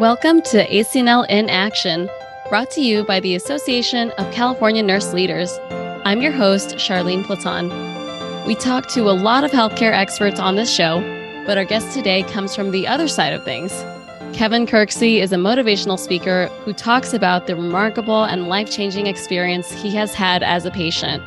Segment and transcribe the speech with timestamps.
[0.00, 2.08] Welcome to ACNL in Action,
[2.48, 5.58] brought to you by the Association of California Nurse Leaders.
[6.06, 7.68] I'm your host, Charlene Platon.
[8.46, 11.00] We talk to a lot of healthcare experts on this show,
[11.44, 13.72] but our guest today comes from the other side of things.
[14.32, 19.70] Kevin Kirksey is a motivational speaker who talks about the remarkable and life changing experience
[19.70, 21.22] he has had as a patient.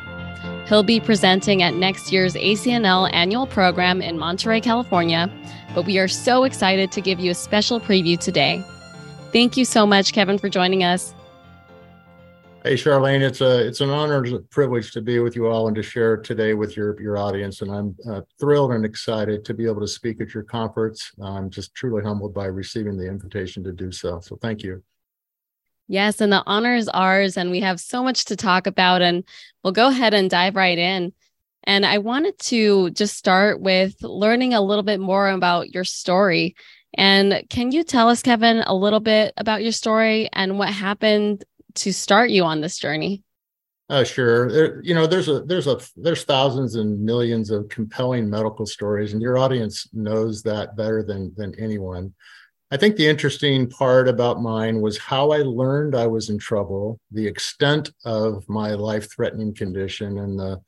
[0.68, 5.30] He'll be presenting at next year's ACNL annual program in Monterey, California,
[5.75, 8.63] but we are so excited to give you a special preview today.
[9.34, 11.13] Thank you so much, Kevin, for joining us.
[12.63, 15.68] Hey, Charlene, it's a it's an honor and a privilege to be with you all
[15.68, 17.62] and to share today with your your audience.
[17.62, 21.12] And I'm uh, thrilled and excited to be able to speak at your conference.
[21.21, 24.21] I'm just truly humbled by receiving the invitation to do so.
[24.21, 24.82] So thank you.
[25.87, 29.01] Yes, and the honor is ours, and we have so much to talk about.
[29.01, 29.23] And
[29.63, 31.13] we'll go ahead and dive right in.
[31.65, 36.55] And I wanted to just start with learning a little bit more about your story.
[36.95, 41.43] And can you tell us, Kevin, a little bit about your story and what happened
[41.75, 43.23] to start you on this journey?
[43.90, 44.49] Uh, sure.
[44.51, 49.13] There, you know, there's a there's a there's thousands and millions of compelling medical stories,
[49.13, 52.13] and your audience knows that better than than anyone.
[52.74, 56.99] I think the interesting part about mine was how I learned I was in trouble,
[57.12, 60.60] the extent of my life-threatening condition, and the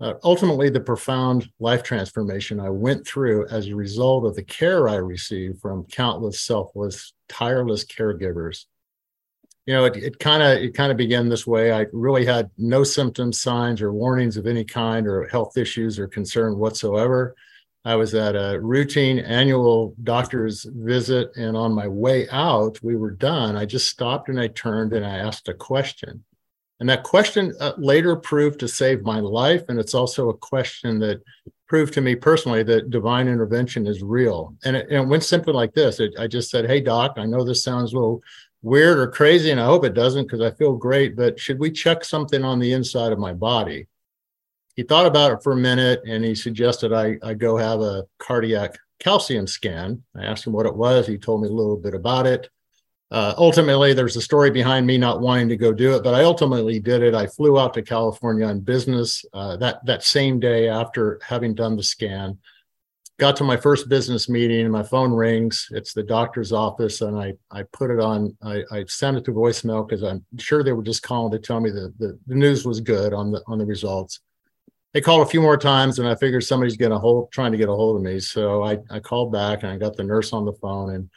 [0.00, 4.88] uh, ultimately the profound life transformation I went through as a result of the care
[4.88, 8.66] I received from countless selfless, tireless caregivers.
[9.66, 11.72] You know, it kind of it kind of began this way.
[11.72, 16.06] I really had no symptoms, signs, or warnings of any kind, or health issues or
[16.06, 17.34] concern whatsoever.
[17.84, 23.10] I was at a routine annual doctor's visit, and on my way out, we were
[23.10, 23.56] done.
[23.56, 26.24] I just stopped and I turned and I asked a question.
[26.78, 29.62] And that question uh, later proved to save my life.
[29.68, 31.22] And it's also a question that
[31.68, 34.54] proved to me personally that divine intervention is real.
[34.64, 37.26] And it, and it went simply like this it, I just said, Hey, doc, I
[37.26, 38.20] know this sounds a little
[38.62, 41.70] weird or crazy, and I hope it doesn't because I feel great, but should we
[41.70, 43.86] check something on the inside of my body?
[44.74, 48.04] He thought about it for a minute and he suggested I, I go have a
[48.18, 50.02] cardiac calcium scan.
[50.16, 51.06] I asked him what it was.
[51.06, 52.48] He told me a little bit about it.
[53.10, 56.24] Uh, ultimately, there's a story behind me not wanting to go do it, but I
[56.24, 57.14] ultimately did it.
[57.14, 61.76] I flew out to California on business uh, that that same day after having done
[61.76, 62.38] the scan.
[63.18, 65.68] Got to my first business meeting, my phone rings.
[65.72, 68.34] It's the doctor's office, and I I put it on.
[68.42, 71.60] I, I sent it to voicemail because I'm sure they were just calling to tell
[71.60, 74.20] me that the, the news was good on the on the results.
[74.92, 77.58] They called a few more times, and I figured somebody's getting a hold, trying to
[77.58, 78.20] get a hold of me.
[78.20, 81.10] So I I called back, and I got the nurse on the phone, and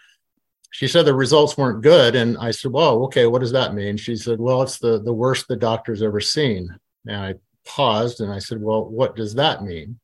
[0.75, 2.15] she said the results weren't good.
[2.15, 3.95] And I said, well, okay, what does that mean?
[3.95, 6.67] She said, well, it's the, the worst the doctor's ever seen.
[7.07, 10.01] And I paused and I said, well, what does that mean?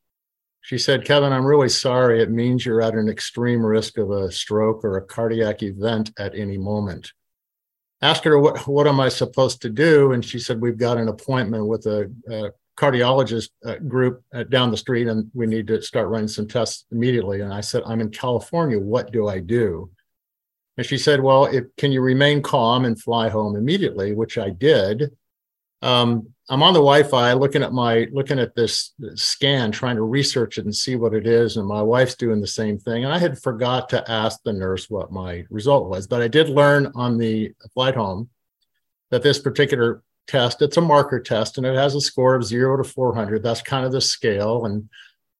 [0.62, 2.22] She said, Kevin, I'm really sorry.
[2.22, 6.34] It means you're at an extreme risk of a stroke or a cardiac event at
[6.34, 7.12] any moment.
[8.00, 10.12] Asked her, what, what am I supposed to do?
[10.12, 12.50] And she said, we've got an appointment with a, a
[12.82, 16.84] cardiologist uh, group uh, down the street and we need to start running some tests
[16.90, 17.40] immediately.
[17.40, 18.78] And I said, I'm in California.
[18.78, 19.88] What do I do?
[20.76, 24.14] And she said, Well, if, can you remain calm and fly home immediately?
[24.14, 25.12] Which I did.
[25.80, 30.58] Um, I'm on the Wi-Fi looking at my looking at this scan, trying to research
[30.58, 31.56] it and see what it is.
[31.56, 33.04] And my wife's doing the same thing.
[33.04, 36.48] And I had forgot to ask the nurse what my result was, but I did
[36.48, 38.28] learn on the flight home
[39.10, 42.76] that this particular test, it's a marker test, and it has a score of zero
[42.76, 43.42] to 400.
[43.42, 44.64] That's kind of the scale.
[44.66, 44.88] And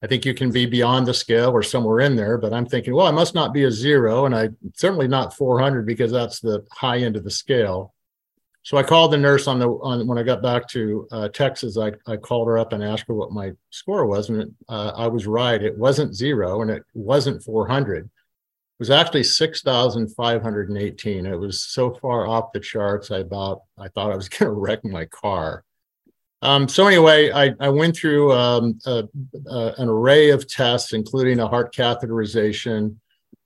[0.03, 2.95] I think you can be beyond the scale or somewhere in there, but I'm thinking,
[2.95, 6.67] well, I must not be a zero, and I certainly not 400 because that's the
[6.73, 7.95] high end of the scale.
[8.65, 11.77] So I called the nurse on the on when I got back to uh, Texas.
[11.77, 14.93] I, I called her up and asked her what my score was, and it, uh,
[14.97, 15.61] I was right.
[15.61, 18.09] It wasn't zero, and it wasn't 400.
[18.79, 21.27] Was actually 6,518.
[21.27, 23.11] It was so far off the charts.
[23.11, 25.65] I about I thought I was going to wreck my car.
[26.43, 29.05] Um, so anyway, I, I went through um, a,
[29.47, 32.97] a, an array of tests, including a heart catheterization.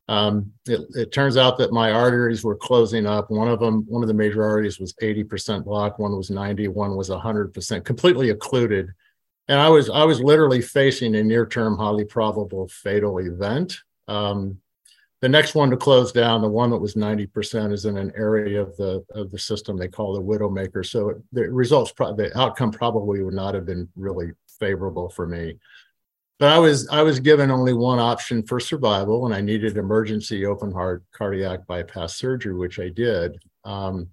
[0.08, 3.30] Um, it, it, turns out that my arteries were closing up.
[3.30, 6.00] One of them, one of the major arteries was 80% blocked.
[6.00, 6.68] One was 90.
[6.68, 8.88] One was 100%, completely occluded.
[9.48, 13.78] And I was I was literally facing a near-term, highly probable fatal event.
[14.08, 14.58] Um,
[15.20, 18.60] the next one to close down, the one that was 90%, is in an area
[18.60, 20.84] of the of the system they call the widowmaker.
[20.84, 25.58] So the results, the outcome probably would not have been really favorable for me.
[26.38, 30.44] But I was I was given only one option for survival, and I needed emergency
[30.44, 33.38] open heart cardiac bypass surgery, which I did.
[33.64, 34.10] Um,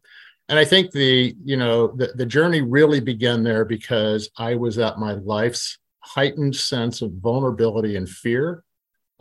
[0.48, 4.78] and I think the you know the, the journey really began there because I was
[4.78, 8.64] at my life's heightened sense of vulnerability and fear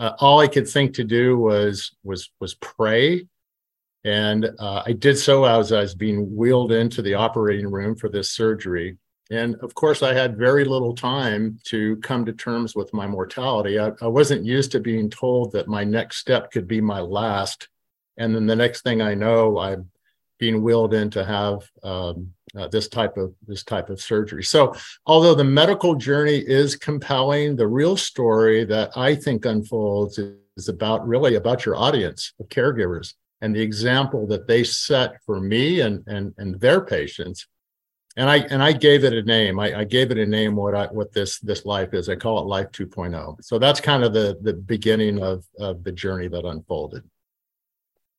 [0.03, 3.29] uh, all I could think to do was was was pray.
[4.05, 8.09] And uh, I did so as I was being wheeled into the operating room for
[8.09, 8.99] this surgery.
[9.31, 13.79] And of course, I had very little time to come to terms with my mortality.
[13.79, 17.69] I, I wasn't used to being told that my next step could be my last.
[18.17, 19.89] And then the next thing I know, I'm
[20.41, 24.45] being wheeled in to have um, uh, this type of this type of surgery.
[24.45, 24.75] So,
[25.07, 31.07] although the medical journey is compelling, the real story that I think unfolds is, about
[31.09, 36.05] really about your audience of caregivers and the example that they set for me and
[36.07, 37.47] and and their patients.
[38.19, 39.59] And i and i gave it a name.
[39.59, 42.11] I, I gave it a name what i what this this life is.
[42.11, 45.93] I call it life 2.0 so that's kind of the the beginning of of the
[45.93, 47.03] journey that unfolded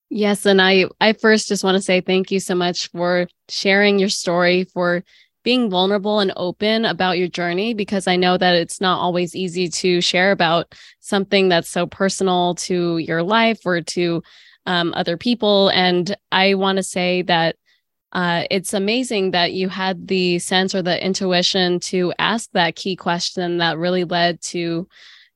[0.10, 4.00] yes and i i first just want to say thank you so much for sharing
[4.00, 5.04] your story for
[5.44, 9.68] being vulnerable and open about your journey because I know that it's not always easy
[9.70, 14.24] to share about something that's so personal to your life or to
[14.66, 15.70] um, other people.
[15.70, 17.58] And I want to say that
[18.14, 22.96] uh, it's amazing that you had the sense or the intuition to ask that key
[22.96, 24.88] question that really led to,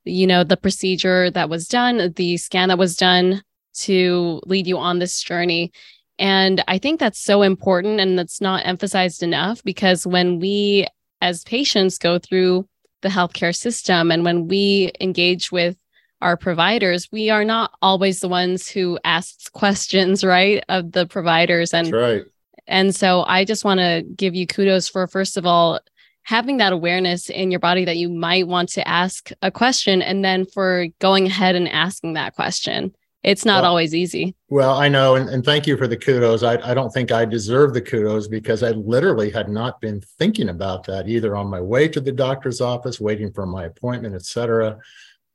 [0.04, 3.42] you know, the procedure that was done, the scan that was done
[3.80, 5.72] to lead you on this journey.
[6.18, 10.86] And I think that's so important and that's not emphasized enough because when we
[11.20, 12.68] as patients go through
[13.02, 15.76] the healthcare system and when we engage with
[16.20, 21.72] our providers, we are not always the ones who asks questions, right, of the providers.
[21.72, 22.24] And That's right.
[22.66, 25.80] And so I just want to give you kudos for first of all
[26.24, 30.22] having that awareness in your body that you might want to ask a question and
[30.22, 32.94] then for going ahead and asking that question.
[33.24, 34.36] It's not well, always easy.
[34.48, 35.16] Well, I know.
[35.16, 36.42] And, and thank you for the kudos.
[36.42, 40.50] I, I don't think I deserve the kudos because I literally had not been thinking
[40.50, 44.24] about that either on my way to the doctor's office, waiting for my appointment, et
[44.24, 44.78] cetera.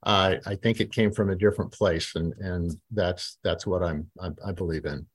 [0.06, 4.09] I, I think it came from a different place, and and that's that's what I'm
[4.19, 5.06] I, I believe in.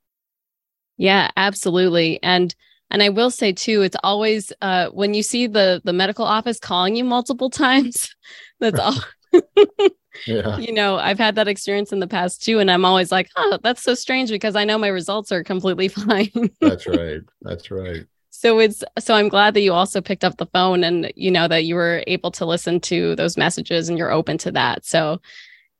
[0.96, 2.54] Yeah, absolutely, and
[2.90, 6.58] and I will say too, it's always uh, when you see the the medical office
[6.58, 8.14] calling you multiple times.
[8.60, 8.94] That's all.
[10.26, 10.58] yeah.
[10.58, 13.58] You know, I've had that experience in the past too, and I'm always like, "Oh,
[13.62, 16.50] that's so strange," because I know my results are completely fine.
[16.60, 17.20] that's right.
[17.42, 18.06] That's right
[18.38, 21.48] so it's so i'm glad that you also picked up the phone and you know
[21.48, 25.20] that you were able to listen to those messages and you're open to that so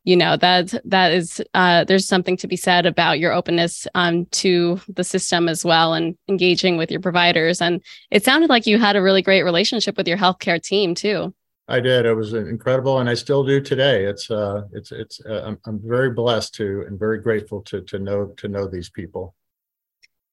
[0.03, 4.25] you know that that is uh, there's something to be said about your openness um,
[4.27, 8.79] to the system as well and engaging with your providers and it sounded like you
[8.79, 11.33] had a really great relationship with your healthcare team too
[11.69, 15.43] i did it was incredible and i still do today it's uh it's it's uh,
[15.45, 19.35] I'm, I'm very blessed to and very grateful to to know to know these people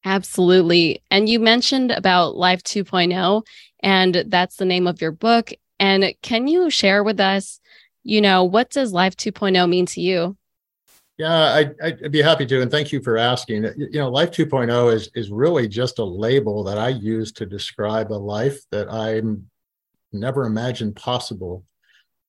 [0.05, 1.01] Absolutely.
[1.09, 3.43] And you mentioned about Life 2.0,
[3.81, 5.51] and that's the name of your book.
[5.79, 7.59] And can you share with us,
[8.03, 10.37] you know, what does Life 2.0 mean to you?
[11.17, 13.63] Yeah, I'd, I'd, be happy to, and thank you for asking.
[13.77, 18.11] You know, Life 2.0 is is really just a label that I use to describe
[18.11, 19.21] a life that I
[20.19, 21.63] never imagined possible,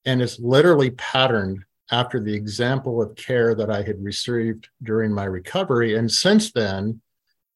[0.05, 5.25] and is literally patterned after the example of care that I had received during my
[5.25, 5.97] recovery.
[5.97, 7.01] And since then,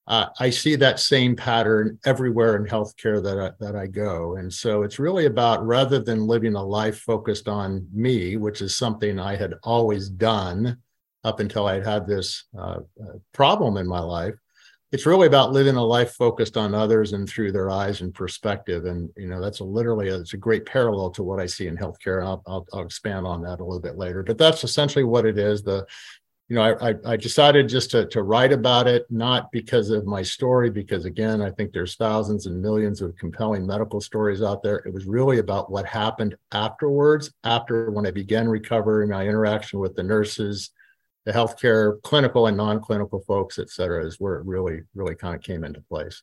[0.07, 4.37] uh, I see that same pattern everywhere in healthcare that I, that I go.
[4.37, 8.75] And so it's really about rather than living a life focused on me, which is
[8.75, 10.79] something I had always done
[11.23, 14.35] up until I had this uh, uh, problem in my life,
[14.93, 18.87] it's really about living a life focused on others and through their eyes and perspective.
[18.87, 21.69] And you know that's a literally a, it's a great parallel to what I see
[21.69, 22.25] in healthcare.
[22.25, 24.23] I'll, I'll, I'll expand on that a little bit later.
[24.23, 25.63] But that's essentially what it is.
[25.63, 25.87] The
[26.51, 30.21] you know, I, I decided just to, to write about it, not because of my
[30.21, 34.79] story, because again, I think there's thousands and millions of compelling medical stories out there.
[34.79, 39.95] It was really about what happened afterwards, after when I began recovering, my interaction with
[39.95, 40.73] the nurses,
[41.27, 45.43] the healthcare, clinical and non-clinical folks, et cetera, is where it really, really kind of
[45.43, 46.23] came into place.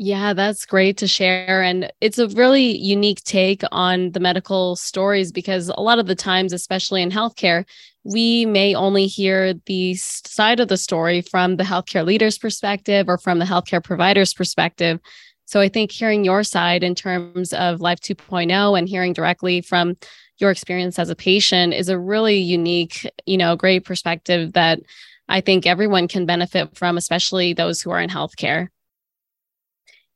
[0.00, 1.60] Yeah, that's great to share.
[1.60, 6.14] And it's a really unique take on the medical stories because a lot of the
[6.14, 7.64] times, especially in healthcare,
[8.04, 13.18] we may only hear the side of the story from the healthcare leader's perspective or
[13.18, 15.00] from the healthcare provider's perspective.
[15.46, 19.96] So I think hearing your side in terms of Life 2.0 and hearing directly from
[20.38, 24.80] your experience as a patient is a really unique, you know, great perspective that
[25.28, 28.68] I think everyone can benefit from, especially those who are in healthcare.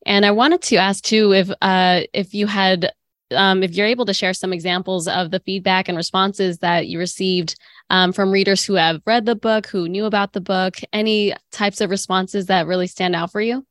[0.07, 2.93] And I wanted to ask too if uh, if you had
[3.33, 6.99] um, if you're able to share some examples of the feedback and responses that you
[6.99, 7.57] received
[7.91, 11.81] um, from readers who have read the book, who knew about the book, any types
[11.81, 13.65] of responses that really stand out for you?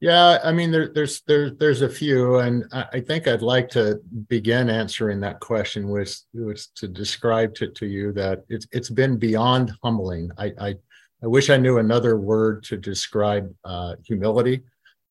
[0.00, 4.00] Yeah, I mean, there, there's there's there's a few, and I think I'd like to
[4.28, 9.16] begin answering that question, which was to describe to, to you that it's it's been
[9.16, 10.30] beyond humbling.
[10.38, 10.74] I, I
[11.22, 14.62] I wish I knew another word to describe uh, humility,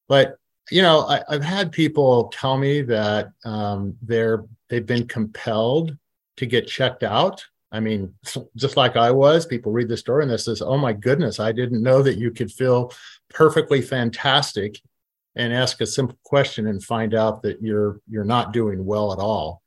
[0.08, 0.38] but
[0.72, 5.98] you know, I, have had people tell me that um, they're they've been compelled
[6.38, 7.44] to get checked out.
[7.74, 8.14] I mean,
[8.56, 11.52] just like I was, people read the story and they says, "Oh my goodness, I
[11.52, 12.94] didn't know that you could feel
[13.30, 14.82] perfectly fantastic
[15.36, 19.20] and ask a simple question and find out that you're you're not doing well at
[19.20, 19.62] all."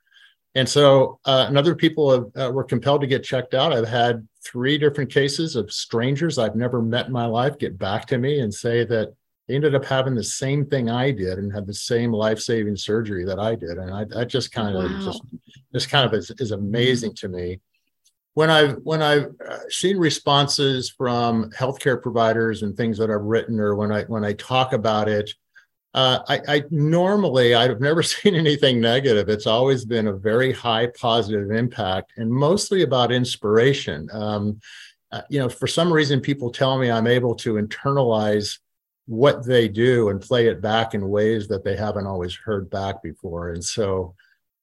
[0.56, 3.72] And so, uh, and other people have, uh, were compelled to get checked out.
[3.72, 8.06] I've had three different cases of strangers I've never met in my life get back
[8.06, 9.14] to me and say that
[9.46, 13.24] they ended up having the same thing I did and had the same life-saving surgery
[13.26, 13.78] that I did.
[13.78, 15.04] And I, that just kind of wow.
[15.04, 15.22] just,
[15.72, 17.60] just kind of is, is amazing to me.
[18.34, 23.58] When I've when I've uh, seen responses from healthcare providers and things that I've written,
[23.58, 25.34] or when I when I talk about it,
[25.94, 29.28] uh, I, I, normally I've never seen anything negative.
[29.28, 34.08] It's always been a very high positive impact, and mostly about inspiration.
[34.12, 34.60] Um,
[35.12, 38.58] uh, you know, for some reason, people tell me I'm able to internalize
[39.06, 43.02] what they do and play it back in ways that they haven't always heard back
[43.02, 43.50] before.
[43.50, 44.14] And so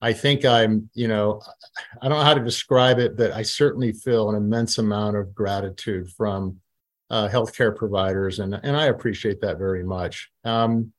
[0.02, 1.42] I think I'm, you know,
[2.02, 5.34] I don't know how to describe it, but I certainly feel an immense amount of
[5.34, 6.60] gratitude from
[7.10, 10.30] uh, healthcare providers, and and I appreciate that very much.
[10.44, 10.92] Um,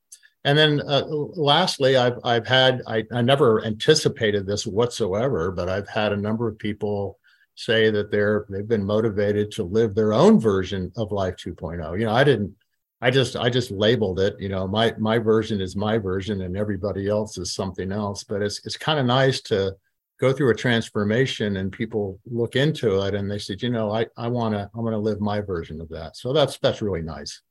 [0.43, 5.87] and then uh, lastly, I've I've had I, I never anticipated this whatsoever, but I've
[5.87, 7.19] had a number of people
[7.55, 11.99] say that they're they've been motivated to live their own version of life 2.0.
[11.99, 12.55] You know, I didn't
[13.01, 14.35] I just I just labeled it.
[14.39, 18.23] You know, my my version is my version, and everybody else is something else.
[18.23, 19.75] But it's it's kind of nice to
[20.19, 24.05] go through a transformation and people look into it and they said, you know, I
[24.17, 26.17] I want to I want to live my version of that.
[26.17, 27.41] So that's that's really nice.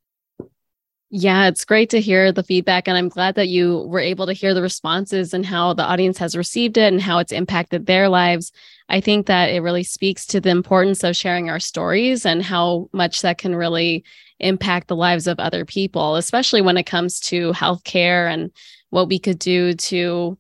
[1.11, 2.87] Yeah, it's great to hear the feedback.
[2.87, 6.19] And I'm glad that you were able to hear the responses and how the audience
[6.19, 8.53] has received it and how it's impacted their lives.
[8.91, 12.91] I think that it really speaks to the importance of sharing our stories and how
[12.93, 14.05] much that can really
[14.39, 18.51] impact the lives of other people, especially when it comes to healthcare and
[18.91, 20.37] what we could do to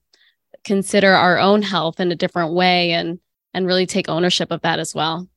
[0.65, 3.21] consider our own health in a different way and
[3.55, 5.29] and really take ownership of that as well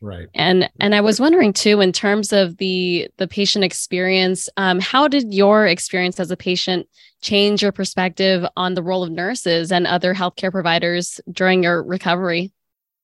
[0.00, 0.28] right.
[0.34, 5.08] And and i was wondering too in terms of the the patient experience um, how
[5.08, 6.86] did your experience as a patient
[7.22, 12.52] change your perspective on the role of nurses and other healthcare providers during your recovery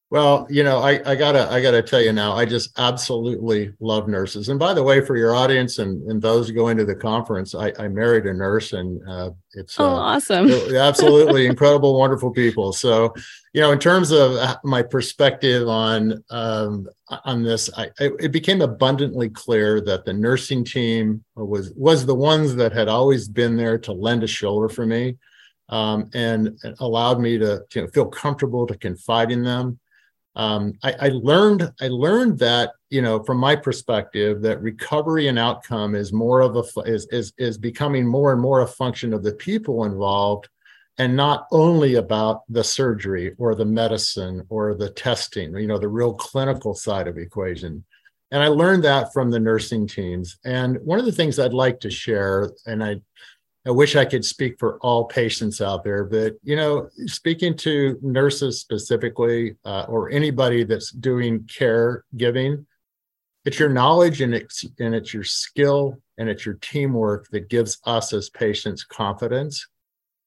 [0.09, 4.07] well, you know, I, I gotta I gotta tell you now, I just absolutely love
[4.07, 4.49] nurses.
[4.51, 7.73] And by the way, for your audience and, and those going to the conference, I,
[7.77, 12.73] I married a nurse, and uh, it's oh uh, awesome, absolutely incredible, wonderful people.
[12.73, 13.15] So,
[13.53, 16.87] you know, in terms of uh, my perspective on um,
[17.25, 22.55] on this, I, it became abundantly clear that the nursing team was was the ones
[22.55, 25.17] that had always been there to lend a shoulder for me.
[25.69, 29.81] Um, and allowed me to, to feel comfortable to confide in them
[30.37, 35.39] um, I, I, learned I learned that you know from my perspective that recovery and
[35.39, 39.23] outcome is more of a is is is becoming more and more a function of
[39.23, 40.49] the people involved
[40.99, 45.89] and not only about the surgery or the medicine or the testing you know the
[45.89, 47.85] real clinical side of equation.
[48.31, 50.37] And i learned that from the nursing teams.
[50.45, 53.01] And one of the things i'd like to share and i
[53.67, 57.99] I wish I could speak for all patients out there, but you know, speaking to
[58.01, 62.65] nurses specifically, uh, or anybody that's doing care giving,
[63.45, 67.79] it's your knowledge and it's and it's your skill and it's your teamwork that gives
[67.85, 69.67] us as patients confidence.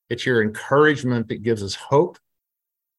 [0.10, 2.17] It's your encouragement that gives us hope.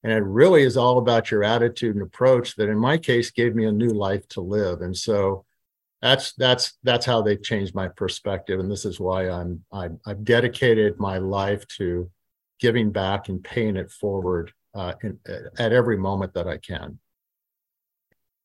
[0.02, 3.54] And it really is all about your attitude and approach that in my case gave
[3.54, 4.80] me a new life to live.
[4.80, 5.44] And so
[6.02, 8.58] that's that's that's how they've changed my perspective.
[8.60, 12.10] And this is why i'm i have dedicated my life to
[12.58, 15.18] giving back and paying it forward uh, in,
[15.58, 16.98] at every moment that i can.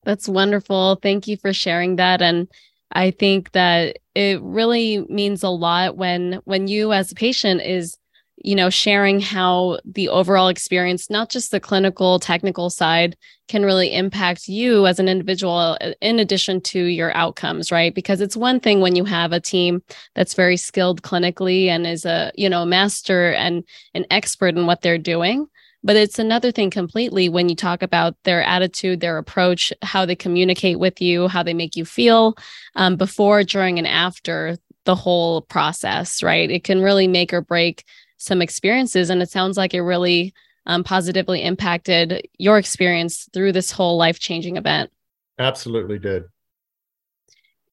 [0.04, 1.00] That's wonderful.
[1.02, 2.22] Thank you for sharing that.
[2.22, 2.48] And
[2.92, 7.98] i think that it really means a lot when when you as a patient is
[8.38, 13.16] you know, sharing how the overall experience, not just the clinical technical side,
[13.48, 17.94] can really impact you as an individual uh, in addition to your outcomes, right?
[17.94, 19.82] Because it's one thing when you have a team
[20.16, 23.64] that's very skilled clinically and is a, you know, master and
[23.94, 25.48] an expert in what they're doing.
[25.84, 30.16] But it's another thing completely when you talk about their attitude, their approach, how they
[30.16, 32.36] communicate with you, how they make you feel
[32.76, 36.50] um, before, during, and after the whole process, right?
[36.50, 37.84] It can really make or break
[38.18, 39.10] some experiences.
[39.10, 40.34] And it sounds like it really
[40.66, 44.92] um, positively impacted your experience through this whole life changing event.
[45.38, 46.24] Absolutely did.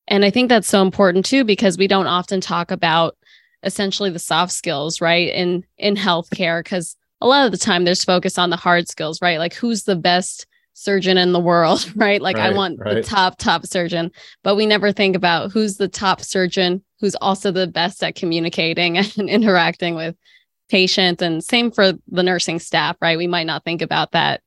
[0.08, 3.16] And I think that's so important too, because we don't often talk about
[3.62, 5.32] essentially the soft skills, right?
[5.32, 9.22] In in healthcare, because a lot of the time there's focus on the hard skills,
[9.22, 9.38] right?
[9.38, 12.20] Like who's the best surgeon in the world, right?
[12.20, 12.94] Like right, I want right.
[12.94, 14.10] the top, top surgeon,
[14.42, 18.96] but we never think about who's the top surgeon who's also the best at communicating
[19.18, 20.16] and interacting with
[20.70, 21.20] patients.
[21.20, 23.18] And same for the nursing staff, right?
[23.18, 24.40] We might not think about that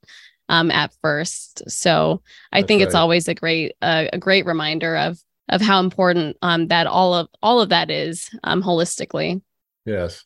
[0.50, 1.70] um, at first.
[1.70, 2.88] So I That's think right.
[2.88, 7.14] it's always a great, uh, a great reminder of of how important um, that all
[7.14, 9.42] of all of that is um, holistically.
[9.86, 10.26] Yes.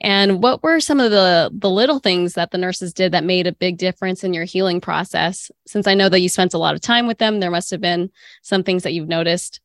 [0.00, 3.46] And what were some of the the little things that the nurses did that made
[3.46, 5.50] a big difference in your healing process?
[5.66, 7.80] Since I know that you spent a lot of time with them, there must have
[7.80, 8.10] been
[8.42, 9.60] some things that you've noticed.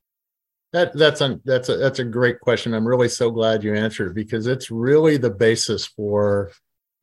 [0.71, 2.73] That that's a that's a that's a great question.
[2.73, 6.51] I'm really so glad you answered because it's really the basis for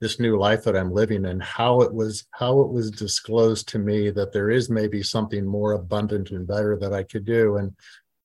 [0.01, 3.79] this new life that I'm living and how it was how it was disclosed to
[3.79, 7.57] me that there is maybe something more abundant and better that I could do.
[7.57, 7.75] And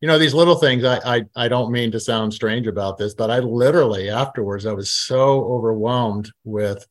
[0.01, 3.13] you know these little things I, I i don't mean to sound strange about this
[3.13, 6.85] but i literally afterwards i was so overwhelmed with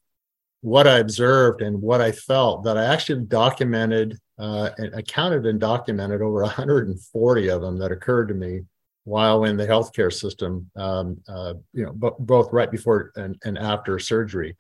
[0.62, 5.60] what i observed and what i felt that i actually documented uh, and accounted and
[5.60, 8.60] documented over 140 of them that occurred to me
[9.04, 13.58] while in the healthcare system um, uh, you know b- both right before and, and
[13.58, 14.56] after surgery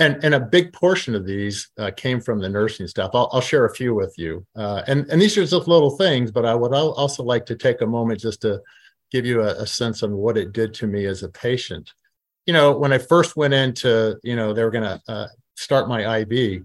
[0.00, 3.10] and and a big portion of these uh, came from the nursing staff.
[3.12, 6.32] I'll, I'll share a few with you, uh, and and these are just little things,
[6.32, 8.60] but I would also like to take a moment just to
[9.12, 11.92] give you a, a, sense on what it did to me as a patient.
[12.46, 15.88] You know, when I first went into, you know, they were going to uh, start
[15.88, 16.62] my IV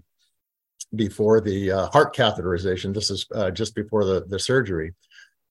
[0.94, 2.94] before the uh, heart catheterization.
[2.94, 4.94] This is uh, just before the the surgery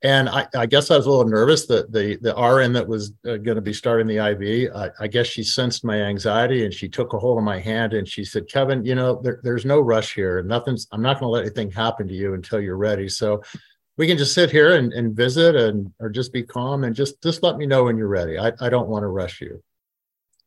[0.05, 3.13] and I, I, guess I was a little nervous that the the RN that was
[3.27, 6.71] uh, going to be starting the IV, I, I, guess she sensed my anxiety and
[6.71, 9.65] she took a hold of my hand and she said, "Kevin, you know, there, there's
[9.65, 10.43] no rush here.
[10.43, 10.87] Nothing's.
[10.91, 13.09] I'm not going to let anything happen to you until you're ready.
[13.09, 13.41] So
[13.97, 17.21] we can just sit here and, and visit and or just be calm and just
[17.23, 18.37] just let me know when you're ready.
[18.37, 19.63] I, I don't want to rush you."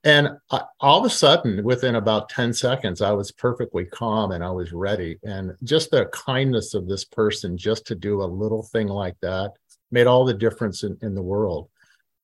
[0.05, 4.45] And I, all of a sudden, within about 10 seconds, I was perfectly calm and
[4.45, 5.19] I was ready.
[5.25, 9.53] And just the kindness of this person, just to do a little thing like that,
[9.90, 11.68] made all the difference in, in the world.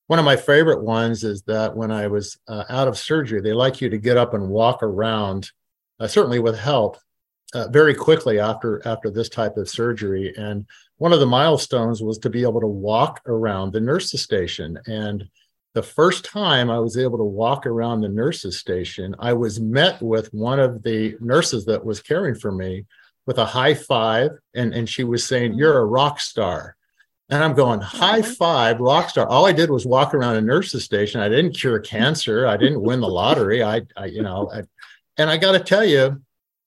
[0.07, 3.55] One of my favorite ones is that when I was uh, out of surgery, they
[3.55, 5.51] like you to get up and walk around,
[5.99, 6.99] uh, certainly with help,
[7.55, 10.35] uh, very quickly after after this type of surgery.
[10.37, 10.67] And
[10.99, 14.79] one of the milestones was to be able to walk around the nurse's station.
[14.87, 15.25] And
[15.75, 20.01] the first time I was able to walk around the nurses' station, I was met
[20.01, 22.87] with one of the nurses that was caring for me
[23.27, 24.31] with a high five.
[24.55, 25.59] And, and she was saying, mm-hmm.
[25.59, 26.77] You're a rock star.
[27.29, 28.33] And I'm going, high mm-hmm.
[28.33, 29.27] five, rock star.
[29.27, 31.21] All I did was walk around a nurse's station.
[31.21, 32.47] I didn't cure cancer.
[32.47, 33.63] I didn't win the lottery.
[33.63, 34.63] I, I you know, I,
[35.17, 36.23] and I got to tell you,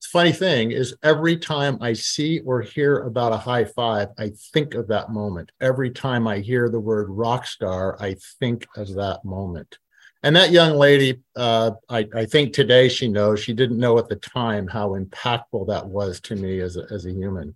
[0.06, 4.74] funny thing is every time I see or hear about a high five, I think
[4.74, 5.52] of that moment.
[5.60, 9.78] Every time I hear the word rock star, I think of that moment.
[10.24, 14.10] And that young lady, uh, I, I, think today she knows, she didn't know at
[14.10, 17.56] the time how impactful that was to me as a, as a human.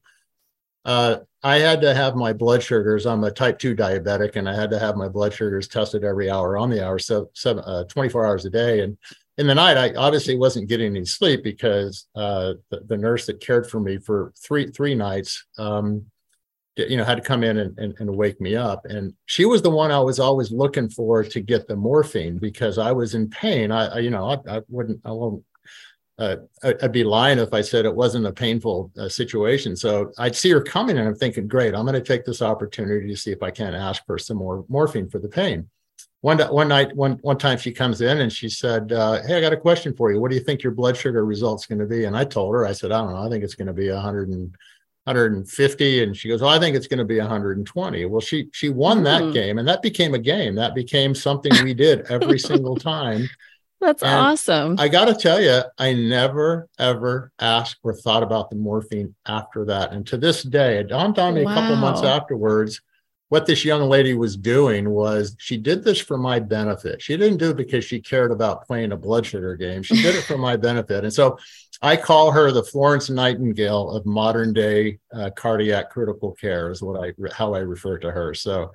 [0.85, 3.05] Uh, I had to have my blood sugars.
[3.05, 6.29] I'm a type 2 diabetic, and I had to have my blood sugars tested every
[6.29, 8.81] hour on the hour, so seven, uh, 24 hours a day.
[8.81, 8.97] And
[9.41, 13.41] in the night, I obviously wasn't getting any sleep because uh, the, the, nurse that
[13.41, 16.05] cared for me for three three nights, um,
[16.77, 18.85] you know, had to come in and, and, and, wake me up.
[18.85, 22.77] And she was the one I was always looking for to get the morphine because
[22.77, 23.71] I was in pain.
[23.71, 25.43] I, I you know, I, I, wouldn't, I won't.
[26.19, 29.75] Uh, I'd be lying if I said it wasn't a painful uh, situation.
[29.75, 33.07] So I'd see her coming, and I'm thinking, great, I'm going to take this opportunity
[33.07, 35.67] to see if I can ask for some more morphine for the pain
[36.21, 39.41] one one night one one time she comes in and she said uh, hey i
[39.41, 40.19] got a question for you.
[40.19, 42.05] What do you think your blood sugar results going to be?
[42.05, 43.25] And i told her i said i don't know.
[43.25, 44.55] I think it's going to be 100 and
[45.05, 48.69] 150 and she goes oh i think it's going to be 120 well she she
[48.69, 49.33] won that mm.
[49.33, 50.55] game and that became a game.
[50.55, 53.27] That became something we did every single time.
[53.79, 54.75] That's and awesome.
[54.77, 59.65] I got to tell you i never ever asked or thought about the morphine after
[59.65, 59.91] that.
[59.91, 61.51] And to this day it dawned on me wow.
[61.51, 62.79] a couple months afterwards
[63.31, 67.01] what this young lady was doing was she did this for my benefit.
[67.01, 69.83] She didn't do it because she cared about playing a blood sugar game.
[69.83, 71.05] She did it for my benefit.
[71.05, 71.37] And so
[71.81, 77.01] I call her the Florence Nightingale of modern day uh, cardiac critical care is what
[77.01, 78.33] I how I refer to her.
[78.33, 78.73] So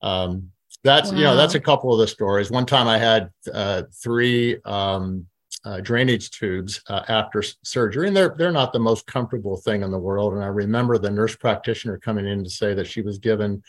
[0.00, 0.52] um,
[0.84, 1.18] that's wow.
[1.18, 2.52] you know that's a couple of the stories.
[2.52, 5.26] One time I had uh, three um,
[5.64, 9.90] uh, drainage tubes uh, after surgery, and they're they're not the most comfortable thing in
[9.90, 10.34] the world.
[10.34, 13.62] And I remember the nurse practitioner coming in to say that she was given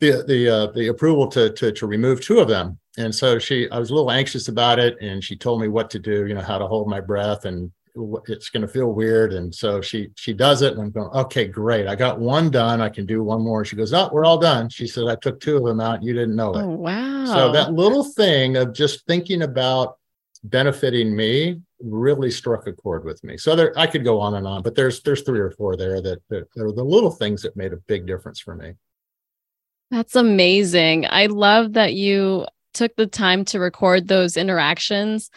[0.00, 2.78] the the uh, the approval to, to to remove two of them.
[2.98, 5.90] And so she, I was a little anxious about it, and she told me what
[5.90, 7.70] to do, you know, how to hold my breath, and
[8.26, 9.32] it's going to feel weird.
[9.32, 11.86] And so she she does it, and I'm going, okay, great.
[11.86, 12.80] I got one done.
[12.80, 13.64] I can do one more.
[13.64, 14.68] She goes, oh, we're all done.
[14.68, 16.02] She said, I took two of them out.
[16.02, 16.62] You didn't know it.
[16.62, 17.24] Oh, wow.
[17.26, 19.98] So that little thing of just thinking about
[20.44, 23.36] benefiting me really struck a chord with me.
[23.36, 26.00] So there, I could go on and on, but there's there's three or four there
[26.00, 28.74] that, that, are the little things that made a big difference for me.
[29.90, 31.06] That's amazing.
[31.08, 35.30] I love that you took the time to record those interactions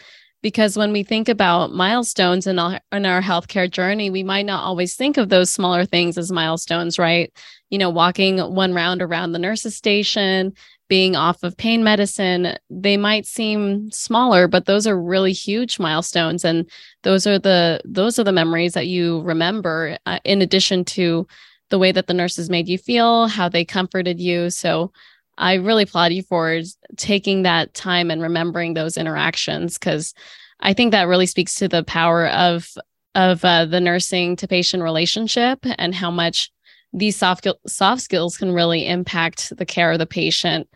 [0.44, 4.62] because when we think about milestones in our, in our healthcare journey, we might not
[4.62, 7.32] always think of those smaller things as milestones, right?
[7.70, 10.52] You know, walking one round around the nurse's station,
[10.88, 16.44] being off of pain medicine, they might seem smaller, but those are really huge milestones,
[16.44, 16.70] and
[17.02, 19.98] those are the those are the memories that you remember.
[20.06, 21.26] Uh, in addition to
[21.70, 24.50] the way that the nurses made you feel, how they comforted you.
[24.50, 24.92] So
[25.38, 26.60] I really applaud you for
[26.96, 30.14] taking that time and remembering those interactions because
[30.60, 32.68] I think that really speaks to the power of
[33.14, 36.50] of uh, the nursing to patient relationship and how much
[36.94, 40.68] these soft soft skills can really impact the care of the patient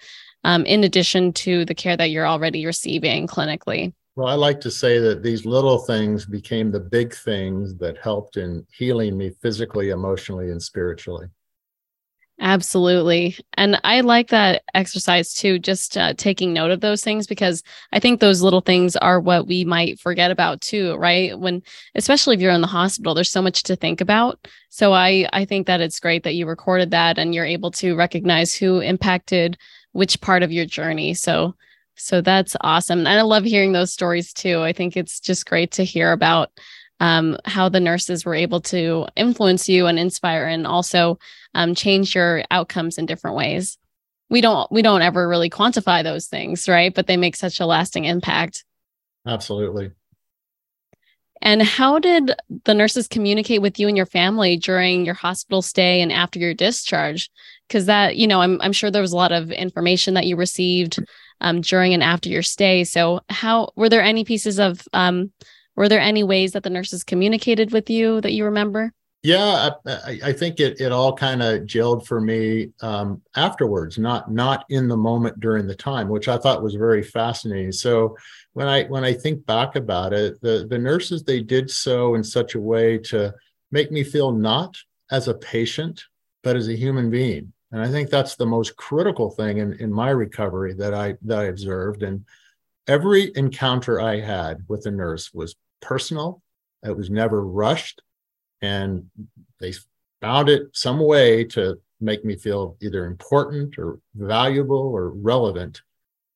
[0.44, 3.92] um, in addition to the care that you're already receiving clinically.
[4.16, 8.36] Well, I like to say that these little things became the big things that helped
[8.36, 11.28] in healing me physically, emotionally, and spiritually.
[12.40, 13.36] Absolutely.
[13.54, 17.98] And I like that exercise too, just uh, taking note of those things because I
[17.98, 21.36] think those little things are what we might forget about too, right?
[21.36, 21.62] When
[21.96, 24.46] especially if you're in the hospital, there's so much to think about.
[24.70, 27.96] So I I think that it's great that you recorded that and you're able to
[27.96, 29.58] recognize who impacted
[29.90, 31.14] which part of your journey.
[31.14, 31.56] So
[31.96, 33.00] so that's awesome.
[33.00, 34.62] And I love hearing those stories too.
[34.62, 36.50] I think it's just great to hear about
[37.00, 41.18] um, how the nurses were able to influence you and inspire and also
[41.54, 43.78] um, change your outcomes in different ways.
[44.30, 46.94] We don't we don't ever really quantify those things right?
[46.94, 48.64] But they make such a lasting impact.
[49.26, 49.92] Absolutely.
[51.40, 52.32] And how did
[52.64, 56.52] the nurses communicate with you and your family during your hospital stay and after your
[56.52, 57.30] discharge?
[57.68, 60.36] Because that you know I'm, I'm sure there was a lot of information that you
[60.36, 60.98] received
[61.40, 62.84] um, during and after your stay.
[62.84, 65.32] So how were there any pieces of um,
[65.78, 68.92] were there any ways that the nurses communicated with you that you remember?
[69.22, 74.30] Yeah, I, I think it it all kind of gelled for me um, afterwards, not
[74.30, 77.72] not in the moment during the time, which I thought was very fascinating.
[77.72, 78.16] So
[78.54, 82.24] when I when I think back about it, the the nurses they did so in
[82.24, 83.32] such a way to
[83.70, 84.76] make me feel not
[85.10, 86.04] as a patient,
[86.42, 87.52] but as a human being.
[87.70, 91.38] And I think that's the most critical thing in, in my recovery that I that
[91.38, 92.02] I observed.
[92.02, 92.24] And
[92.86, 96.42] every encounter I had with a nurse was personal.
[96.82, 98.02] It was never rushed.
[98.62, 99.10] And
[99.60, 99.72] they
[100.20, 105.82] found it some way to make me feel either important or valuable or relevant.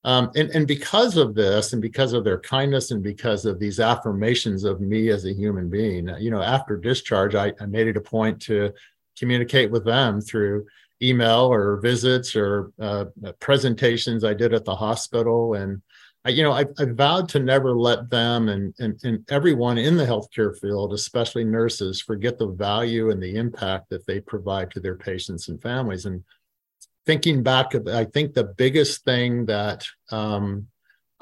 [0.05, 3.79] Um, and, and because of this, and because of their kindness, and because of these
[3.79, 7.97] affirmations of me as a human being, you know, after discharge, I, I made it
[7.97, 8.73] a point to
[9.17, 10.67] communicate with them through
[11.01, 13.05] email or visits or uh,
[13.39, 15.55] presentations I did at the hospital.
[15.55, 15.83] And
[16.25, 19.97] I, you know, I, I vowed to never let them and, and, and everyone in
[19.97, 24.81] the healthcare field, especially nurses, forget the value and the impact that they provide to
[24.81, 26.07] their patients and families.
[26.07, 26.23] And
[27.07, 30.69] thinking back, I think the biggest thing that um,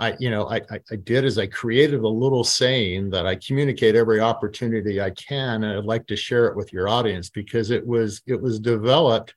[0.01, 3.95] I, you know, I, I, did is I created a little saying that I communicate
[3.95, 7.87] every opportunity I can, and I'd like to share it with your audience because it
[7.87, 9.35] was it was developed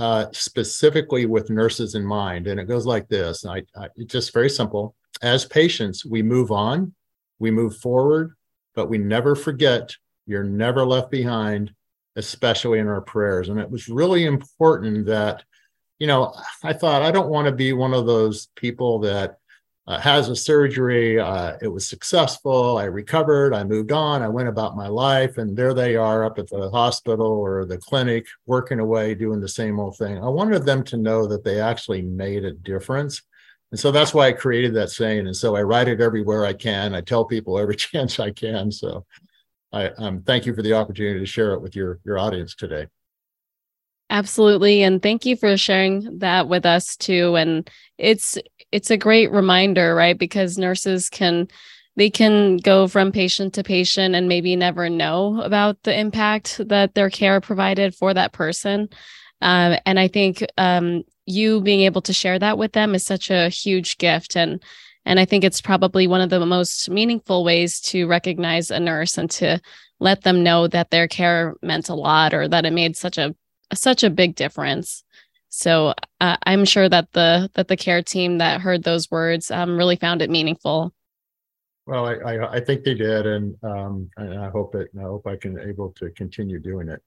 [0.00, 2.46] uh, specifically with nurses in mind.
[2.46, 4.94] And it goes like this I, I, just very simple.
[5.20, 6.94] As patients, we move on,
[7.38, 8.32] we move forward,
[8.74, 11.74] but we never forget you're never left behind,
[12.16, 13.50] especially in our prayers.
[13.50, 15.44] And it was really important that,
[15.98, 16.34] you know,
[16.64, 19.36] I thought I don't want to be one of those people that
[19.90, 21.18] uh, has a surgery.
[21.18, 22.78] Uh, it was successful.
[22.78, 23.52] I recovered.
[23.52, 24.22] I moved on.
[24.22, 25.36] I went about my life.
[25.36, 29.48] And there they are up at the hospital or the clinic, working away, doing the
[29.48, 30.22] same old thing.
[30.22, 33.22] I wanted them to know that they actually made a difference.
[33.72, 35.26] And so that's why I created that saying.
[35.26, 36.94] And so I write it everywhere I can.
[36.94, 38.70] I tell people every chance I can.
[38.70, 39.04] So
[39.72, 42.86] I um, thank you for the opportunity to share it with your, your audience today.
[44.10, 44.82] Absolutely.
[44.82, 47.36] And thank you for sharing that with us too.
[47.36, 48.36] And it's
[48.72, 50.18] it's a great reminder, right?
[50.18, 51.48] Because nurses can
[51.96, 56.94] they can go from patient to patient and maybe never know about the impact that
[56.94, 58.88] their care provided for that person.
[59.42, 63.30] Um, and I think um, you being able to share that with them is such
[63.30, 64.36] a huge gift.
[64.36, 64.62] And
[65.04, 69.16] and I think it's probably one of the most meaningful ways to recognize a nurse
[69.16, 69.60] and to
[70.00, 73.34] let them know that their care meant a lot or that it made such a
[73.74, 75.04] such a big difference.
[75.48, 79.76] So uh, I'm sure that the that the care team that heard those words um,
[79.76, 80.94] really found it meaningful.
[81.86, 84.90] Well, I, I, I think they did, and um, and I hope it.
[84.96, 87.02] I hope I can able to continue doing it.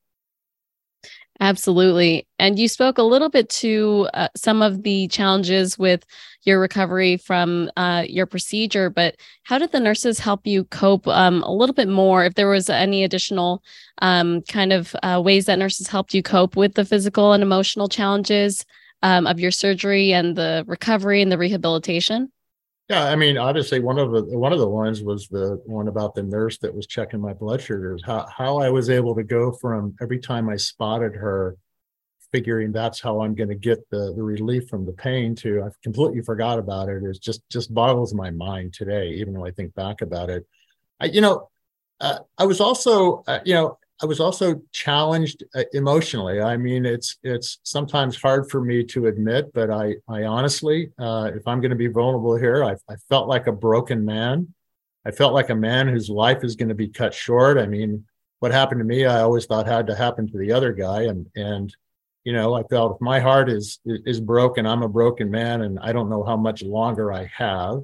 [1.40, 2.28] Absolutely.
[2.38, 6.06] And you spoke a little bit to uh, some of the challenges with
[6.44, 11.42] your recovery from uh, your procedure, but how did the nurses help you cope um,
[11.44, 12.24] a little bit more?
[12.24, 13.64] If there was any additional
[14.02, 17.90] um, kind of uh, ways that nurses helped you cope with the physical and emotional
[17.90, 18.64] challenges
[19.02, 22.32] um, of your surgery and the recovery and the rehabilitation?
[22.90, 26.16] Yeah, I mean, obviously, one of the one of the ones was the one about
[26.16, 28.04] the nurse that was checking my blood sugars.
[28.06, 31.56] How how I was able to go from every time I spotted her,
[32.32, 35.82] figuring that's how I'm going to get the the relief from the pain to I've
[35.82, 37.04] completely forgot about it.
[37.04, 40.46] Is just just boggles my mind today, even though I think back about it.
[41.00, 41.50] I, you know,
[42.02, 46.42] uh, I was also, uh, you know, I was also challenged uh, emotionally.
[46.42, 51.32] I mean, it's it's sometimes hard for me to admit, but I I honestly, uh,
[51.34, 54.54] if I'm going to be vulnerable here, I, I felt like a broken man.
[55.06, 57.58] I felt like a man whose life is going to be cut short.
[57.58, 58.06] I mean,
[58.40, 61.26] what happened to me, I always thought had to happen to the other guy, and
[61.38, 61.74] and
[62.26, 65.80] you know, I felt if my heart is is broken, I'm a broken man, and
[65.80, 67.84] I don't know how much longer I have.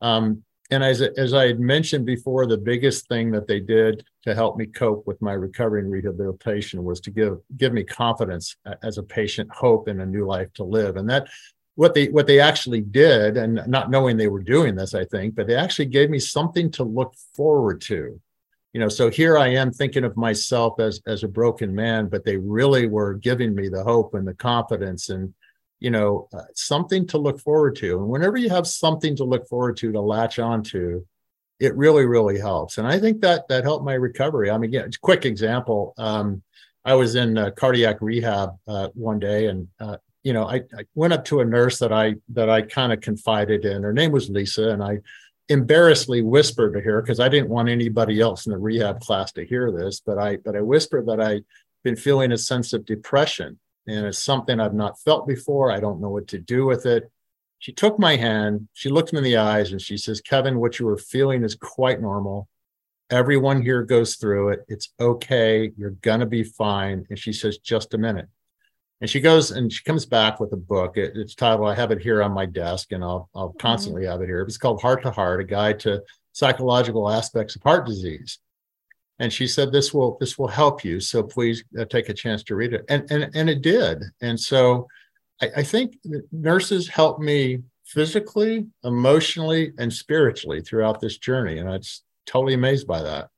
[0.00, 4.34] Um, and as, as I had mentioned before, the biggest thing that they did to
[4.34, 8.98] help me cope with my recovery and rehabilitation was to give give me confidence as
[8.98, 10.96] a patient, hope and a new life to live.
[10.96, 11.28] And that
[11.76, 15.34] what they what they actually did, and not knowing they were doing this, I think,
[15.34, 18.20] but they actually gave me something to look forward to.
[18.74, 22.24] You know, so here I am thinking of myself as as a broken man, but
[22.24, 25.32] they really were giving me the hope and the confidence and
[25.80, 27.98] you know, uh, something to look forward to.
[27.98, 31.04] And whenever you have something to look forward to, to latch onto,
[31.60, 32.78] it really, really helps.
[32.78, 34.50] And I think that that helped my recovery.
[34.50, 35.94] I mean, yeah, quick example.
[35.98, 36.42] Um,
[36.84, 40.84] I was in uh, cardiac rehab uh, one day, and uh, you know, I, I,
[40.94, 43.82] went up to a nurse that I that I kind of confided in.
[43.82, 44.98] Her name was Lisa, and I
[45.48, 49.44] embarrassedly whispered to her because I didn't want anybody else in the rehab class to
[49.44, 50.00] hear this.
[50.00, 51.44] But I but I whispered that I'd
[51.82, 55.70] been feeling a sense of depression and it's something I've not felt before.
[55.70, 57.10] I don't know what to do with it.
[57.58, 60.78] She took my hand, she looked me in the eyes, and she says, Kevin, what
[60.78, 62.48] you are feeling is quite normal.
[63.10, 64.60] Everyone here goes through it.
[64.68, 65.72] It's okay.
[65.76, 67.06] You're going to be fine.
[67.08, 68.28] And she says, just a minute.
[69.00, 70.96] And she goes and she comes back with a book.
[70.96, 73.58] It, it's titled, I have it here on my desk and I'll, I'll mm-hmm.
[73.58, 74.42] constantly have it here.
[74.42, 78.38] It's called Heart to Heart, a guide to psychological aspects of heart disease
[79.18, 82.42] and she said this will this will help you so please uh, take a chance
[82.44, 82.84] to read it.
[82.88, 84.02] And and, and it did.
[84.20, 84.86] And so
[85.40, 85.98] I, I think
[86.32, 92.86] nurses helped me physically emotionally and spiritually throughout this journey and i was totally amazed
[92.86, 93.28] by that.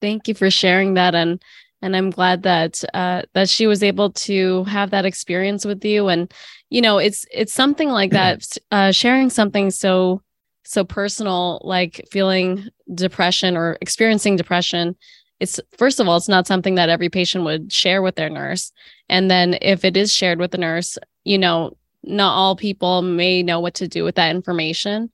[0.00, 1.42] Thank you for sharing that and
[1.82, 6.08] and i'm glad that uh, that she was able to have that experience with you.
[6.08, 6.32] And
[6.70, 10.22] you know it's it's something like that uh, sharing something so
[10.66, 14.96] so personal like feeling depression or experiencing depression
[15.40, 18.72] it's first of all it's not something that every patient would share with their nurse.
[19.08, 23.42] And then if it is shared with the nurse you know not all people may
[23.42, 25.10] know what to do with that information.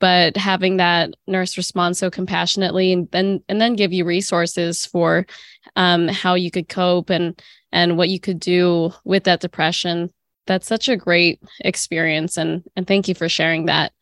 [0.00, 5.26] But having that nurse respond so compassionately and then and then give you resources for
[5.74, 7.40] um, how you could cope and
[7.72, 10.10] and what you could do with that depression
[10.46, 12.36] that's such a great experience.
[12.36, 13.92] And and thank you for sharing that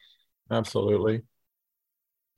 [0.51, 1.23] Absolutely.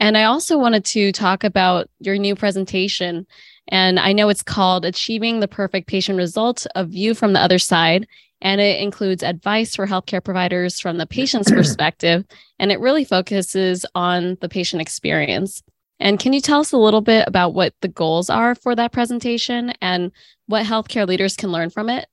[0.01, 3.27] And I also wanted to talk about your new presentation.
[3.68, 7.59] And I know it's called Achieving the Perfect Patient Result A View from the Other
[7.59, 8.07] Side.
[8.40, 12.25] And it includes advice for healthcare providers from the patient's perspective.
[12.59, 15.62] And it really focuses on the patient experience.
[16.01, 18.92] And can you tell us a little bit about what the goals are for that
[18.92, 20.12] presentation and
[20.47, 22.07] what healthcare leaders can learn from it?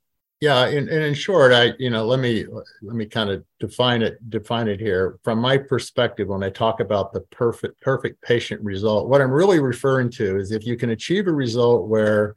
[0.45, 2.45] Yeah, and, and in short, I you know let me
[2.84, 6.27] let me kind of define it define it here from my perspective.
[6.27, 10.51] When I talk about the perfect perfect patient result, what I'm really referring to is
[10.51, 12.36] if you can achieve a result where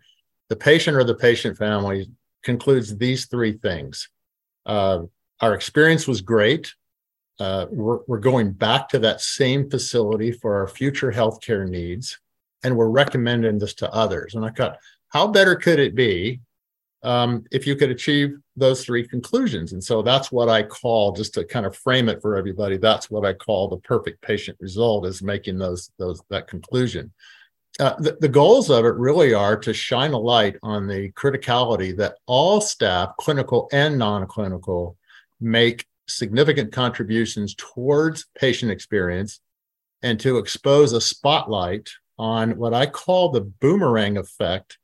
[0.49, 2.11] the patient or the patient family
[2.42, 4.09] concludes these three things:
[4.64, 5.01] uh,
[5.42, 6.73] our experience was great.
[7.38, 12.18] Uh, we're, we're going back to that same facility for our future healthcare needs,
[12.64, 14.35] and we're recommending this to others.
[14.35, 16.40] And I thought, how better could it be
[17.03, 19.73] um, if you could achieve those three conclusions.
[19.73, 23.11] And so that's what I call, just to kind of frame it for everybody, that's
[23.11, 27.13] what I call the perfect patient result is making those, those that conclusion.
[27.79, 31.97] Uh, the, the goals of it really are to shine a light on the criticality
[31.97, 34.97] that all staff, clinical and non-clinical,
[35.41, 39.41] make significant contributions towards patient experience
[40.03, 44.78] and to expose a spotlight on what I call the boomerang effect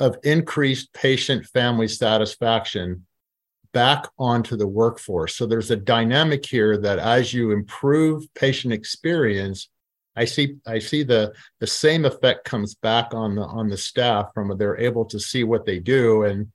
[0.00, 3.06] of increased patient family satisfaction
[3.72, 5.36] back onto the workforce.
[5.36, 9.68] So there's a dynamic here that as you improve patient experience,
[10.16, 14.34] I see I see the the same effect comes back on the on the staff
[14.34, 16.50] from they're able to see what they do and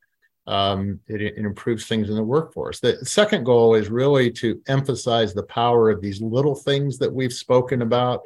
[0.47, 2.79] um, it, it, improves things in the workforce.
[2.79, 7.33] The second goal is really to emphasize the power of these little things that we've
[7.33, 8.21] spoken about,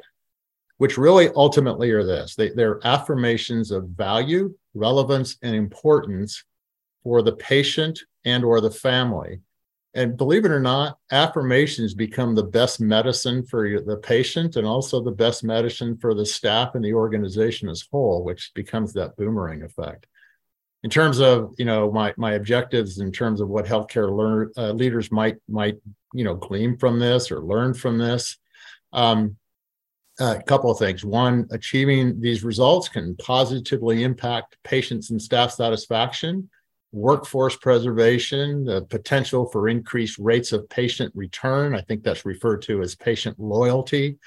[0.76, 6.44] which really ultimately are this: they, they're affirmations of value, relevance, and importance
[7.02, 9.40] for the patient and or the family.
[9.94, 15.02] And believe it or not affirmations become the best medicine for the patient and also
[15.02, 19.62] the best medicine for the staff and the organization as whole which becomes that boomerang
[19.62, 20.06] effect.
[20.84, 24.70] In terms of you know my my objectives in terms of what healthcare learn, uh,
[24.70, 25.78] leaders might might
[26.14, 28.38] you know glean from this or learn from this
[28.92, 29.36] um,
[30.20, 36.48] a couple of things one achieving these results can positively impact patients and staff satisfaction
[36.92, 41.74] workforce preservation, the potential for increased rates of patient return.
[41.74, 44.18] I think that's referred to as patient loyalty,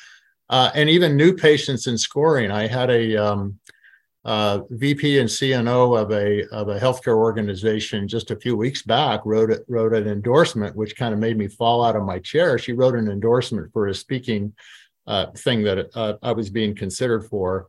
[0.49, 2.51] uh, and even new patients in scoring.
[2.51, 3.59] I had a um,
[4.23, 9.21] uh, VP and CNO of a of a healthcare organization just a few weeks back
[9.25, 12.57] wrote it, wrote an endorsement, which kind of made me fall out of my chair.
[12.57, 14.53] She wrote an endorsement for a speaking
[15.07, 17.67] uh, thing that uh, I was being considered for,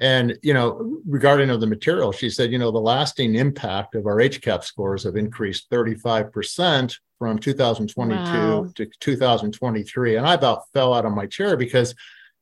[0.00, 4.06] and, you know, regarding of the material, she said, you know, the lasting impact of
[4.06, 8.70] our HCAHPS scores have increased 35% from 2022 wow.
[8.76, 10.16] to 2023.
[10.16, 11.96] And I about fell out of my chair because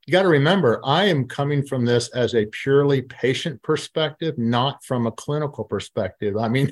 [0.06, 4.84] you got to remember, I am coming from this as a purely patient perspective, not
[4.84, 6.36] from a clinical perspective.
[6.36, 6.70] I mean,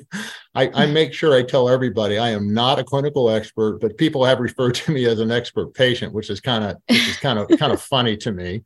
[0.55, 4.23] I, I, make sure I tell everybody I am not a clinical expert, but people
[4.23, 7.37] have referred to me as an expert patient, which is kind of which is kind
[7.37, 8.63] of kind of funny to me.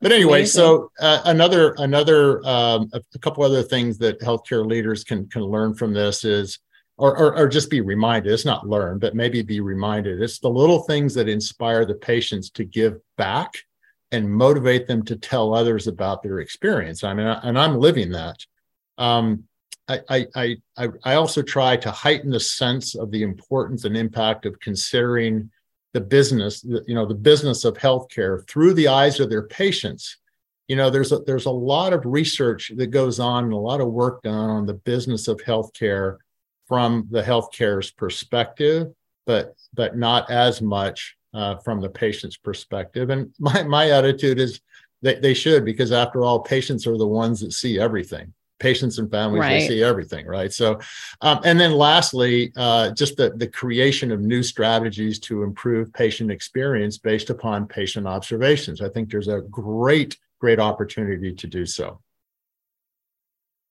[0.00, 0.60] But anyway, Amazing.
[0.60, 5.42] so uh, another another um, a, a, couple other things that healthcare leaders can can
[5.42, 6.60] learn from this is,
[6.96, 8.32] or, or or just be reminded.
[8.32, 10.22] It's not learn, but maybe be reminded.
[10.22, 13.54] It's the little things that inspire the patients to give back
[14.12, 17.02] and motivate them to tell others about their experience.
[17.02, 18.44] I mean, and I'm living that.
[18.98, 19.44] Um,
[19.88, 24.46] I, I, I, I also try to heighten the sense of the importance and impact
[24.46, 25.50] of considering
[25.92, 30.18] the business, you know, the business of healthcare through the eyes of their patients.
[30.68, 33.80] You know, there's a, there's a lot of research that goes on and a lot
[33.80, 36.18] of work done on the business of healthcare
[36.66, 38.92] from the healthcare's perspective,
[39.26, 43.10] but but not as much uh, from the patient's perspective.
[43.10, 44.60] And my my attitude is
[45.02, 48.32] that they should, because after all, patients are the ones that see everything.
[48.60, 49.58] Patients and families right.
[49.58, 50.52] they see everything right?
[50.52, 50.78] So
[51.20, 56.30] um, and then lastly uh, just the, the creation of new strategies to improve patient
[56.30, 58.80] experience based upon patient observations.
[58.80, 62.00] I think there's a great great opportunity to do so.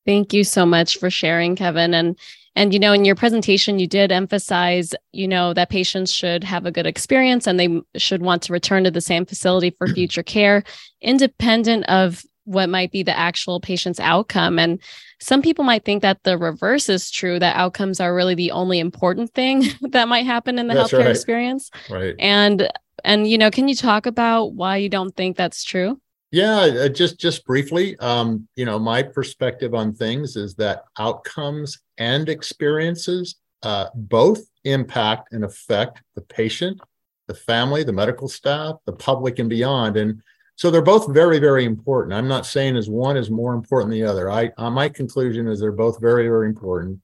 [0.06, 1.94] Thank you so much for sharing kevin.
[1.94, 2.18] And
[2.56, 6.66] and you know in your presentation you did emphasize you know that patients should have
[6.66, 10.24] a good experience and they should want to return to the same facility for future
[10.24, 10.64] care
[11.02, 14.58] independent of what might be the actual patient's outcome.
[14.58, 14.80] And
[15.20, 18.80] some people might think that the reverse is true, that outcomes are really the only
[18.80, 21.12] important thing that might happen in the that's healthcare right.
[21.12, 21.70] experience.
[21.90, 22.16] Right.
[22.20, 22.70] And
[23.04, 26.00] and you know, can you talk about why you don't think that's true?
[26.32, 32.30] Yeah, just just briefly, um, you know, my perspective on things is that outcomes and
[32.30, 36.80] experiences uh, both impact and affect the patient,
[37.28, 39.98] the family, the medical staff, the public, and beyond.
[39.98, 40.22] And
[40.56, 42.14] so they're both very, very important.
[42.14, 44.32] I'm not saying as one is more important than the other.
[44.32, 47.02] I uh, my conclusion is they're both very, very important.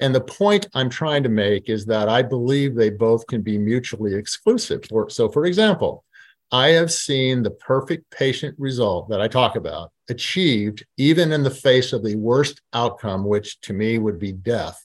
[0.00, 3.56] And the point I'm trying to make is that I believe they both can be
[3.56, 4.84] mutually exclusive.
[4.88, 6.04] For, so, for example,
[6.52, 11.50] I have seen the perfect patient result that I talk about achieved even in the
[11.50, 14.84] face of the worst outcome, which to me would be death.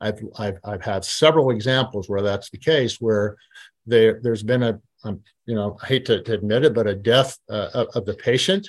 [0.00, 3.36] I've, I've, I've had several examples where that's the case, where
[3.86, 6.94] there, there's been a, um, you know, I hate to, to, admit it, but a
[6.94, 8.68] death uh, of, of, the patient.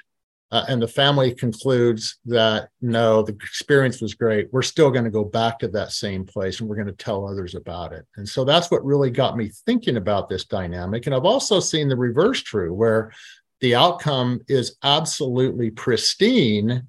[0.56, 4.48] Uh, and the family concludes that no, the experience was great.
[4.54, 7.28] We're still going to go back to that same place and we're going to tell
[7.28, 8.06] others about it.
[8.16, 11.08] And so that's what really got me thinking about this dynamic.
[11.08, 13.12] And I've also seen the reverse true, where
[13.60, 16.88] the outcome is absolutely pristine,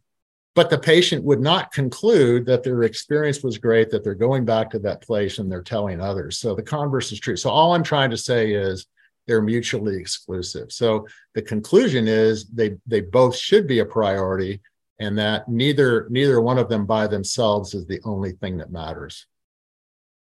[0.54, 4.70] but the patient would not conclude that their experience was great, that they're going back
[4.70, 6.38] to that place and they're telling others.
[6.38, 7.36] So the converse is true.
[7.36, 8.86] So all I'm trying to say is
[9.26, 10.72] they're mutually exclusive.
[10.72, 14.60] So the conclusion is they they both should be a priority
[14.98, 19.26] and that neither neither one of them by themselves is the only thing that matters.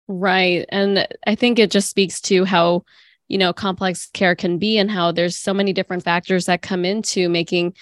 [0.08, 0.66] Right.
[0.70, 2.84] And I think it just speaks to how
[3.28, 6.84] you know complex care can be and how there's so many different factors that come
[6.84, 7.76] into making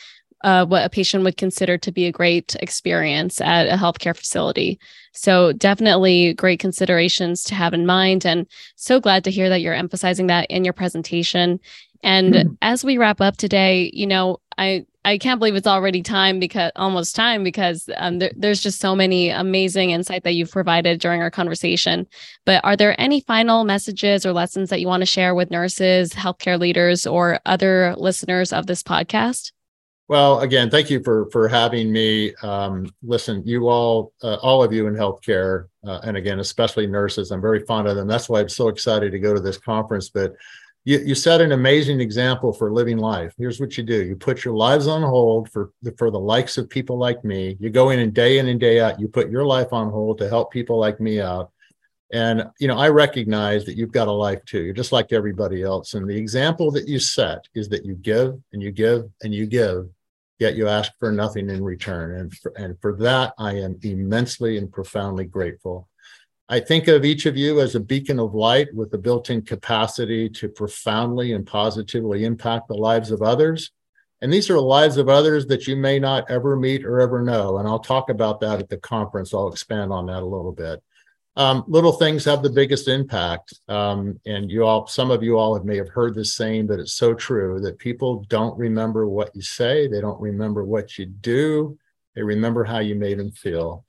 [0.43, 4.79] uh, what a patient would consider to be a great experience at a healthcare facility.
[5.13, 8.25] So, definitely great considerations to have in mind.
[8.25, 11.59] And so glad to hear that you're emphasizing that in your presentation.
[12.03, 12.53] And mm-hmm.
[12.61, 16.69] as we wrap up today, you know, I I can't believe it's already time because
[16.75, 21.21] almost time because um, there, there's just so many amazing insight that you've provided during
[21.21, 22.05] our conversation.
[22.45, 26.11] But are there any final messages or lessons that you want to share with nurses,
[26.11, 29.53] healthcare leaders, or other listeners of this podcast?
[30.09, 32.33] Well, again, thank you for for having me.
[32.35, 37.31] Um, listen, you all, uh, all of you in healthcare, uh, and again, especially nurses,
[37.31, 38.07] I'm very fond of them.
[38.07, 40.09] That's why I'm so excited to go to this conference.
[40.09, 40.33] But
[40.85, 43.33] you, you set an amazing example for living life.
[43.37, 46.69] Here's what you do: you put your lives on hold for for the likes of
[46.69, 47.57] people like me.
[47.59, 50.19] You go in and day in and day out, you put your life on hold
[50.19, 51.51] to help people like me out.
[52.13, 54.61] And you know, I recognize that you've got a life too.
[54.61, 55.95] You're just like everybody else.
[55.95, 59.45] And the example that you set is that you give and you give and you
[59.45, 59.89] give
[60.39, 62.19] yet you ask for nothing in return.
[62.19, 65.87] And for, and for that, I am immensely and profoundly grateful.
[66.49, 69.41] I think of each of you as a beacon of light with the built in
[69.41, 73.71] capacity to profoundly and positively impact the lives of others.
[74.21, 77.57] And these are lives of others that you may not ever meet or ever know.
[77.57, 79.33] And I'll talk about that at the conference.
[79.33, 80.81] I'll expand on that a little bit.
[81.37, 83.53] Um, little things have the biggest impact.
[83.67, 86.79] Um, and you all, some of you all have, may have heard this saying, but
[86.79, 89.87] it's so true that people don't remember what you say.
[89.87, 91.77] They don't remember what you do.
[92.15, 93.85] They remember how you made them feel.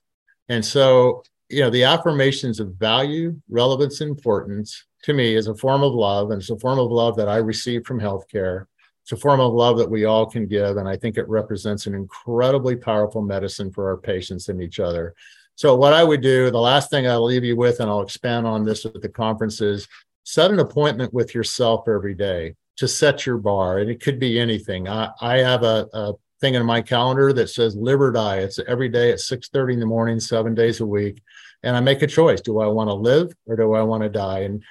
[0.51, 5.83] And so, you know, the affirmations of value, relevance, importance to me is a form
[5.83, 6.31] of love.
[6.31, 8.67] And it's a form of love that I received from healthcare.
[9.05, 10.77] It's a form of love that we all can give.
[10.77, 15.15] And I think it represents an incredibly powerful medicine for our patients and each other.
[15.59, 18.47] So what I would do, the last thing I'll leave you with, and I'll expand
[18.47, 19.89] on this at the conference is
[20.23, 23.79] set an appointment with yourself every day to set your bar.
[23.79, 24.87] And it could be anything.
[24.87, 28.37] I, I have a, a thing in my calendar that says live or die.
[28.37, 31.21] It's every day at 6 30 in the morning, seven days a week.
[31.65, 32.41] And I make a choice.
[32.41, 34.43] Do I want to live or do I want to die?
[34.43, 34.63] And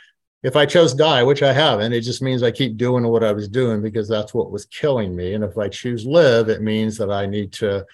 [0.41, 3.33] if I chose die, which I haven't, it just means I keep doing what I
[3.33, 5.33] was doing because that's what was killing me.
[5.33, 7.85] And if I choose live, it means that I need to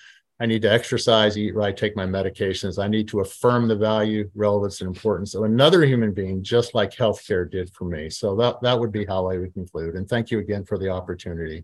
[0.44, 2.78] I need to exercise, eat right, take my medications.
[2.78, 6.92] I need to affirm the value, relevance, and importance of another human being, just like
[6.92, 8.10] healthcare did for me.
[8.10, 9.96] So that, that would be how I would conclude.
[9.96, 11.64] And thank you again for the opportunity.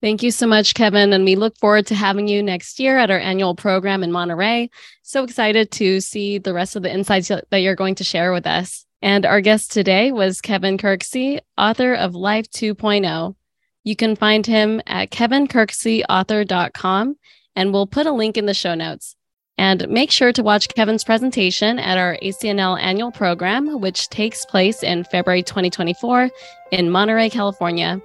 [0.00, 1.12] Thank you so much, Kevin.
[1.12, 4.70] And we look forward to having you next year at our annual program in Monterey.
[5.02, 8.46] So excited to see the rest of the insights that you're going to share with
[8.46, 8.86] us.
[9.02, 13.36] And our guest today was Kevin Kirksey, author of Life 2.0.
[13.84, 17.16] You can find him at kevinkirkseyauthor.com
[17.56, 19.16] and we'll put a link in the show notes.
[19.58, 24.82] And make sure to watch Kevin's presentation at our ACNL annual program, which takes place
[24.82, 26.28] in February 2024
[26.72, 28.00] in Monterey, California.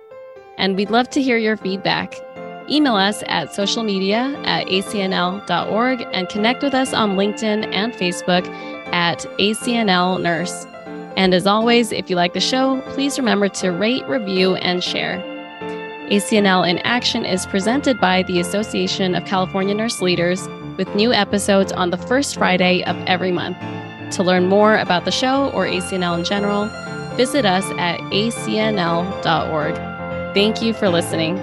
[0.57, 2.15] And we'd love to hear your feedback.
[2.69, 8.47] Email us at social media at acnl.org and connect with us on LinkedIn and Facebook
[8.93, 10.65] at ACNL Nurse.
[11.17, 15.30] And as always, if you like the show, please remember to rate, review, and share.
[16.11, 20.45] ACNL in Action is presented by the Association of California Nurse Leaders
[20.77, 23.55] with new episodes on the first Friday of every month.
[24.17, 26.65] To learn more about the show or ACNL in general,
[27.15, 29.75] visit us at acnl.org.
[30.33, 31.37] Thank you for listening.